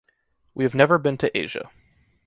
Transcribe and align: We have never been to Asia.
We 0.55 0.63
have 0.63 0.73
never 0.73 0.97
been 0.97 1.19
to 1.19 1.37
Asia. 1.37 1.69